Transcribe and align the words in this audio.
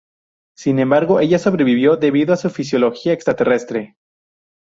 Sin 0.57 0.79
embargo, 0.79 1.19
ella 1.19 1.37
sobrevivió, 1.37 1.95
debido 1.95 2.33
a 2.33 2.37
su 2.37 2.49
fisiología 2.49 3.13
extraterrestre. 3.13 3.97